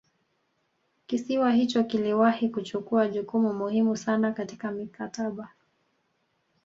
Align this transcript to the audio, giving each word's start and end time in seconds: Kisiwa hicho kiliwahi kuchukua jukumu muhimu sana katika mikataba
Kisiwa 1.07 1.51
hicho 1.51 1.83
kiliwahi 1.83 2.49
kuchukua 2.49 3.07
jukumu 3.07 3.53
muhimu 3.53 3.97
sana 3.97 4.31
katika 4.31 4.71
mikataba 4.71 5.49